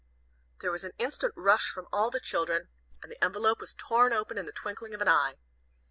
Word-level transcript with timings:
There 0.61 0.71
was 0.71 0.83
an 0.83 0.93
instant 0.97 1.31
rush 1.37 1.69
from 1.69 1.87
all 1.93 2.09
the 2.09 2.19
children, 2.19 2.69
and 3.03 3.11
the 3.11 3.23
envelope 3.23 3.59
was 3.59 3.75
torn 3.75 4.13
open 4.13 4.39
in 4.39 4.47
the 4.47 4.51
twinkling 4.51 4.95
of 4.95 5.01
an 5.01 5.07
eye. 5.07 5.35